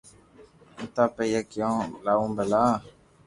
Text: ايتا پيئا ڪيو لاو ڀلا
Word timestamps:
ايتا 0.79 1.03
پيئا 1.15 1.41
ڪيو 1.51 1.75
لاو 2.05 2.21
ڀلا 2.37 2.63